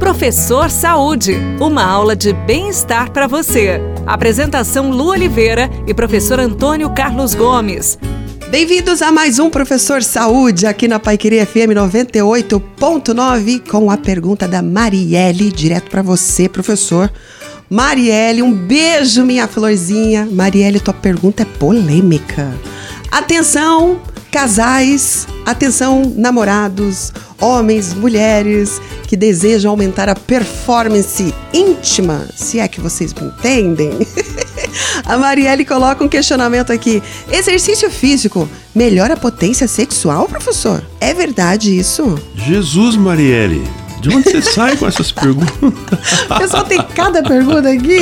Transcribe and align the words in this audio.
Professor 0.00 0.68
Saúde, 0.70 1.36
uma 1.60 1.84
aula 1.84 2.16
de 2.16 2.32
bem-estar 2.32 3.12
para 3.12 3.26
você. 3.26 3.78
Apresentação 4.06 4.90
Lu 4.90 5.10
Oliveira 5.10 5.68
e 5.86 5.92
professor 5.92 6.40
Antônio 6.40 6.88
Carlos 6.94 7.34
Gomes. 7.34 7.98
Bem-vindos 8.50 9.02
a 9.02 9.12
mais 9.12 9.38
um 9.38 9.50
Professor 9.50 10.02
Saúde 10.02 10.66
aqui 10.66 10.88
na 10.88 10.98
Paiqueria 10.98 11.44
FM 11.44 11.76
98.9 11.76 13.68
com 13.68 13.90
a 13.90 13.98
pergunta 13.98 14.48
da 14.48 14.62
Marielle, 14.62 15.52
direto 15.52 15.90
para 15.90 16.00
você, 16.00 16.48
professor. 16.48 17.12
Marielle, 17.68 18.42
um 18.42 18.54
beijo, 18.54 19.22
minha 19.22 19.46
florzinha. 19.46 20.26
Marielle, 20.32 20.80
tua 20.80 20.94
pergunta 20.94 21.42
é 21.42 21.46
polêmica. 21.46 22.50
Atenção, 23.10 24.00
casais, 24.30 25.26
atenção, 25.44 26.02
namorados, 26.16 27.12
homens, 27.40 27.92
mulheres 27.94 28.80
que 29.06 29.16
desejam 29.16 29.70
aumentar 29.70 30.08
a 30.08 30.14
performance 30.14 31.34
íntima, 31.52 32.26
se 32.36 32.60
é 32.60 32.68
que 32.68 32.80
vocês 32.80 33.12
me 33.12 33.26
entendem. 33.26 33.90
a 35.04 35.18
Marielle 35.18 35.64
coloca 35.64 36.04
um 36.04 36.08
questionamento 36.08 36.72
aqui: 36.72 37.02
exercício 37.30 37.90
físico 37.90 38.48
melhora 38.74 39.14
a 39.14 39.16
potência 39.16 39.66
sexual, 39.66 40.28
professor? 40.28 40.82
É 41.00 41.12
verdade 41.12 41.76
isso? 41.76 42.16
Jesus, 42.36 42.96
Marielle. 42.96 43.79
De 44.00 44.08
onde 44.14 44.30
você 44.30 44.40
sai 44.52 44.76
com 44.76 44.86
essas 44.86 45.12
perguntas? 45.12 45.72
O 46.30 46.38
pessoal 46.38 46.64
tem 46.64 46.82
cada 46.94 47.22
pergunta 47.22 47.68
aqui. 47.68 47.98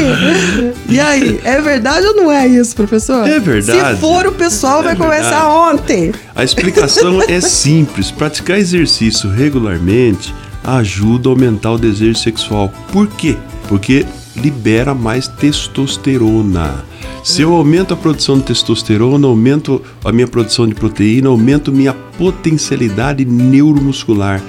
E 0.89 0.99
aí, 1.01 1.41
é 1.45 1.61
verdade 1.61 2.07
ou 2.07 2.15
não 2.15 2.31
é 2.33 2.47
isso, 2.47 2.75
professor? 2.77 3.27
É 3.29 3.39
verdade. 3.41 3.97
Se 3.97 4.01
for, 4.01 4.27
o 4.27 4.33
pessoal 4.33 4.81
É 4.81 4.85
vai 4.85 4.95
verdade. 4.95 5.17
começar 5.23 5.49
ontem. 5.49 6.13
A 6.35 6.45
explicação 6.45 7.21
é 7.29 7.41
simples. 7.41 8.11
Praticar 8.11 8.59
exercício 8.59 9.29
regularmente 9.31 10.35
ajuda 10.65 11.29
a 11.29 11.33
aumentar 11.33 11.73
o 11.73 11.79
desejo 11.79 12.19
sexual. 12.19 12.73
Por 12.93 13.07
quê? 13.09 13.37
Porque 13.69 14.07
libera 14.39 14.95
mais 14.95 15.29
testosterona. 15.29 16.85
Se 17.23 17.43
eu 17.43 17.53
aumento 17.55 17.93
a 17.93 17.97
produção 17.97 18.39
de 18.39 18.45
testosterona, 18.45 19.27
aumento 19.27 19.83
a 20.05 20.13
minha 20.13 20.27
produção 20.27 20.67
de 20.67 20.75
proteína, 20.75 21.29
aumento 21.29 21.73
minha 21.73 21.93
potencialidade 21.93 23.25
neuromuscular. 23.25 24.43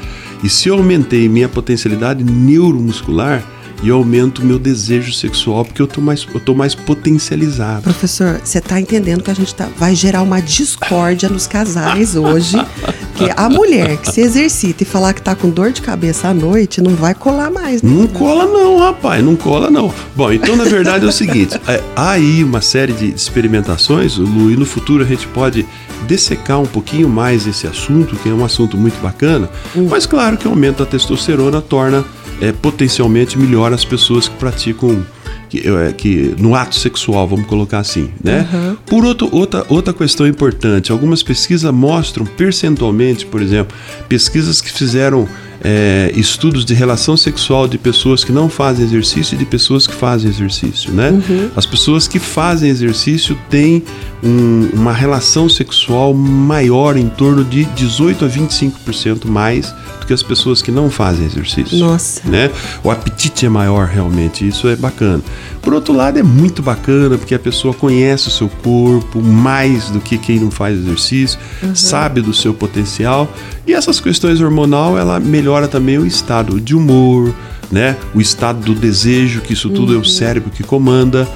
E 0.43 0.49
se 0.49 0.69
eu 0.69 0.75
aumentei 0.75 1.27
minha 1.27 1.49
potencialidade 1.49 2.23
neuromuscular, 2.23 3.43
eu 3.83 3.95
aumento 3.95 4.43
meu 4.43 4.59
desejo 4.59 5.13
sexual 5.13 5.63
porque 5.63 5.81
eu 5.81 5.87
tô 5.87 6.01
mais, 6.01 6.27
eu 6.33 6.39
tô 6.39 6.53
mais 6.53 6.75
potencializado. 6.75 7.83
Professor, 7.83 8.39
você 8.43 8.59
tá 8.59 8.79
entendendo 8.79 9.23
que 9.23 9.31
a 9.31 9.33
gente 9.33 9.55
tá, 9.55 9.69
vai 9.77 9.95
gerar 9.95 10.21
uma 10.21 10.41
discórdia 10.41 11.29
nos 11.29 11.47
casais 11.47 12.15
hoje. 12.15 12.57
Que 13.19 13.31
a 13.35 13.49
mulher 13.49 13.97
que 13.97 14.11
se 14.11 14.21
exercita 14.21 14.83
e 14.83 14.85
falar 14.85 15.13
que 15.13 15.21
tá 15.21 15.35
com 15.35 15.49
dor 15.49 15.71
de 15.71 15.81
cabeça 15.81 16.29
à 16.29 16.33
noite 16.33 16.81
não 16.81 16.95
vai 16.95 17.13
colar 17.13 17.51
mais, 17.51 17.81
né? 17.81 17.91
Não 17.91 18.07
cola 18.07 18.45
não, 18.45 18.77
rapaz, 18.77 19.23
não 19.23 19.35
cola 19.35 19.69
não. 19.69 19.93
Bom, 20.15 20.31
então 20.31 20.55
na 20.55 20.63
verdade 20.63 21.05
é 21.05 21.09
o 21.09 21.11
seguinte, 21.11 21.59
é, 21.67 21.83
há 21.95 22.11
aí 22.11 22.43
uma 22.43 22.61
série 22.61 22.93
de 22.93 23.09
experimentações, 23.09 24.17
Lu, 24.17 24.51
e 24.51 24.55
no 24.55 24.65
futuro 24.65 25.03
a 25.03 25.07
gente 25.07 25.27
pode 25.27 25.65
dessecar 26.07 26.59
um 26.59 26.65
pouquinho 26.65 27.09
mais 27.09 27.45
esse 27.45 27.67
assunto, 27.67 28.15
que 28.15 28.29
é 28.29 28.33
um 28.33 28.45
assunto 28.45 28.77
muito 28.77 28.99
bacana, 29.01 29.49
mas 29.89 30.05
claro 30.05 30.37
que 30.37 30.47
o 30.47 30.51
aumento 30.51 30.77
da 30.77 30.85
testosterona 30.85 31.61
torna 31.61 32.05
é, 32.41 32.51
potencialmente 32.51 33.37
melhor 33.37 33.73
as 33.73 33.83
pessoas 33.83 34.27
que 34.27 34.35
praticam 34.35 35.05
que, 35.49 35.67
é, 35.67 35.91
que 35.91 36.35
no 36.37 36.55
ato 36.55 36.75
sexual, 36.75 37.27
vamos 37.27 37.47
colocar 37.47 37.79
assim, 37.79 38.11
né? 38.23 38.47
Por 38.85 39.03
outro, 39.03 39.27
outra, 39.31 39.65
outra 39.67 39.93
questão 39.93 40.27
importante, 40.27 40.91
algumas 40.91 41.23
pesquisas 41.23 41.71
mostram 41.73 42.25
percentualmente, 42.25 43.25
por 43.25 43.41
exemplo, 43.41 43.75
pesquisas 44.07 44.61
que 44.61 44.71
fizeram 44.71 45.27
é, 45.61 46.11
estudos 46.15 46.63
de 46.63 46.73
relação 46.73 47.17
sexual 47.17 47.67
de 47.67 47.77
pessoas 47.77 48.23
que 48.23 48.31
não 48.31 48.47
fazem 48.49 48.85
exercício 48.85 49.35
e 49.35 49.37
de 49.37 49.45
pessoas 49.45 49.85
que 49.85 49.93
fazem 49.93 50.29
exercício, 50.29 50.91
né? 50.93 51.11
As 51.55 51.65
pessoas 51.65 52.07
que 52.07 52.19
fazem 52.19 52.69
exercício 52.69 53.37
têm 53.49 53.83
um- 54.23 54.69
uma 54.73 54.93
relação 54.93 55.47
sexual 55.49 56.13
maior, 56.13 56.95
em 56.97 57.07
torno 57.09 57.43
de 57.43 57.65
18 57.65 58.25
a 58.25 58.27
25% 58.27 59.25
mais 59.27 59.73
do 59.99 60.05
que 60.05 60.13
as 60.13 60.23
pessoas 60.23 60.61
que 60.61 60.71
não 60.71 60.89
fazem 60.89 61.25
exercício 61.25 61.77
Nossa. 61.77 62.21
né? 62.27 62.49
O 62.83 62.89
apetite 62.91 63.45
é 63.45 63.49
maior 63.49 63.87
realmente, 63.87 64.47
isso 64.47 64.67
é 64.67 64.75
bacana. 64.75 65.21
Por 65.61 65.73
outro 65.73 65.93
lado, 65.93 66.17
é 66.17 66.23
muito 66.23 66.61
bacana 66.61 67.17
porque 67.17 67.35
a 67.35 67.39
pessoa 67.39 67.73
conhece 67.73 68.27
o 68.29 68.31
seu 68.31 68.47
corpo 68.49 69.21
mais 69.21 69.89
do 69.89 69.99
que 69.99 70.17
quem 70.17 70.39
não 70.39 70.49
faz 70.51 70.77
exercício, 70.77 71.37
sabe 71.75 72.21
do 72.21 72.33
seu 72.33 72.53
potencial 72.53 73.31
e 73.67 73.73
essas 73.73 73.99
questões 73.99 74.41
hormonal, 74.41 74.97
ela 74.97 75.19
melhora 75.19 75.48
também 75.67 75.97
o 75.97 76.05
estado 76.05 76.59
de 76.59 76.75
humor, 76.75 77.33
né? 77.71 77.95
O 78.13 78.21
estado 78.21 78.59
do 78.61 78.73
desejo, 78.73 79.41
que 79.41 79.53
isso 79.53 79.69
tudo 79.69 79.95
é 79.95 79.97
o 79.97 80.05
cérebro 80.05 80.49
que 80.49 80.63
comanda. 80.63 81.27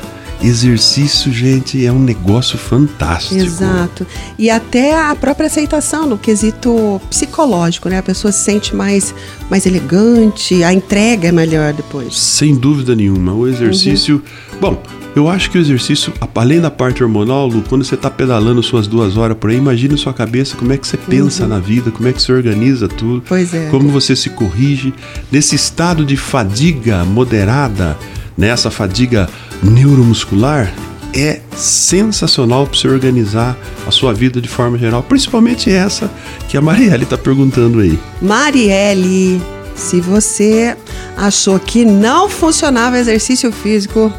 Exercício, 0.42 1.32
gente, 1.32 1.86
é 1.86 1.92
um 1.92 2.00
negócio 2.00 2.58
fantástico. 2.58 3.36
Exato. 3.40 4.06
E 4.38 4.50
até 4.50 4.94
a 4.94 5.16
própria 5.16 5.48
aceitação 5.48 6.06
no 6.06 6.18
quesito 6.18 7.00
psicológico, 7.10 7.88
né? 7.88 8.00
A 8.00 8.04
pessoa 8.04 8.32
se 8.32 8.44
sente 8.44 8.76
mais, 8.76 9.16
mais 9.50 9.66
elegante, 9.66 10.62
a 10.64 10.74
entrega 10.74 11.30
é 11.30 11.32
melhor 11.32 11.72
depois. 11.72 12.18
Sem 12.20 12.56
dúvida 12.56 12.94
nenhuma. 12.94 13.34
O 13.34 13.48
exercício. 13.48 14.22
Bom, 14.60 14.82
eu 15.16 15.30
acho 15.30 15.52
que 15.52 15.58
o 15.58 15.62
exercício, 15.62 16.12
além 16.36 16.60
da 16.60 16.72
parte 16.72 17.04
hormonal, 17.04 17.48
Lu, 17.48 17.64
quando 17.68 17.84
você 17.84 17.96
está 17.96 18.10
pedalando 18.10 18.64
suas 18.64 18.88
duas 18.88 19.16
horas 19.16 19.38
por 19.38 19.50
aí, 19.52 19.58
imagine 19.58 19.98
sua 19.98 20.14
cabeça 20.14 20.56
como 20.58 20.74
é 20.74 20.78
que 20.78 20.88
você 20.88 20.98
pensa 20.98 21.48
na 21.48 21.60
vida, 21.60 21.92
como 21.92 22.08
é 22.08 22.14
que 22.14 22.22
você 22.22 22.32
organiza 22.32 22.88
tudo, 22.88 23.24
Pois 23.28 23.54
é. 23.54 23.68
como 23.70 23.90
você 23.90 24.16
se 24.16 24.32
corrige. 24.32 24.94
Nesse 25.32 25.56
estado 25.56 26.04
de 26.04 26.18
fadiga 26.18 27.06
moderada, 27.06 27.98
nessa 28.38 28.72
fadiga 28.72 29.30
neuromuscular, 29.62 30.74
é 31.16 31.42
sensacional 31.56 32.66
para 32.66 32.76
você 32.76 32.88
organizar 32.88 33.56
a 33.88 33.92
sua 33.92 34.14
vida 34.14 34.42
de 34.42 34.48
forma 34.50 34.80
geral, 34.80 35.04
principalmente 35.04 35.70
essa 35.70 36.10
que 36.50 36.58
a 36.58 36.62
Marielle 36.62 37.04
está 37.04 37.18
perguntando 37.18 37.80
aí. 37.80 38.00
Marielle, 38.20 39.40
se 39.76 40.02
você 40.02 40.76
achou 41.16 41.60
que 41.60 41.86
não 41.86 42.28
funcionava 42.28 42.98
exercício 42.98 43.52
físico 43.52 44.12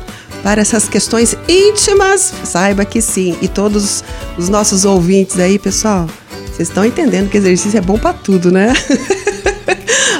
para 0.44 0.60
essas 0.60 0.87
questões 0.87 1.34
íntimas, 1.49 2.34
saiba 2.44 2.84
que 2.84 3.00
sim. 3.00 3.34
E 3.41 3.49
todos 3.49 4.05
os 4.37 4.50
nossos 4.50 4.84
ouvintes 4.84 5.38
aí, 5.38 5.59
pessoal, 5.59 6.06
vocês 6.53 6.69
estão 6.69 6.84
entendendo 6.84 7.31
que 7.31 7.38
exercício 7.38 7.78
é 7.78 7.81
bom 7.81 7.99
para 7.99 8.12
tudo, 8.12 8.53
né? 8.53 8.72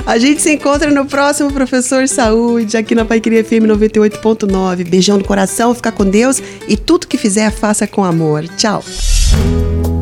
A 0.07 0.19
gente 0.19 0.43
se 0.43 0.53
encontra 0.53 0.91
no 0.91 1.07
próximo 1.07 1.53
Professor 1.53 2.09
Saúde, 2.09 2.77
aqui 2.77 2.95
na 2.95 3.05
Paiqueria 3.05 3.45
FM 3.45 3.65
98.9. 3.67 4.89
Beijão 4.89 5.19
no 5.19 5.25
coração, 5.25 5.75
fica 5.75 5.93
com 5.93 6.05
Deus 6.05 6.43
e 6.69 6.77
tudo 6.77 7.07
que 7.07 7.17
fizer, 7.17 7.51
faça 7.51 7.87
com 7.87 8.03
amor. 8.05 8.47
Tchau. 8.49 8.83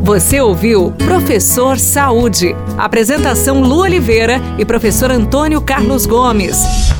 Você 0.03 0.41
ouviu 0.41 0.93
Professor 0.93 1.79
Saúde. 1.79 2.55
Apresentação 2.77 3.61
Lu 3.61 3.81
Oliveira 3.81 4.41
e 4.59 4.65
professor 4.65 5.11
Antônio 5.11 5.61
Carlos 5.61 6.07
Gomes. 6.07 6.92